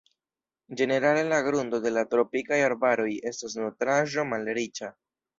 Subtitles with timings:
[0.79, 4.91] Ĝenerale la grundo de la tropikaj arbaroj estas nutraĵo-malriĉa.